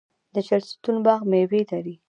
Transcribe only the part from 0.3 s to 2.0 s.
د چهلستون باغ میوې لري.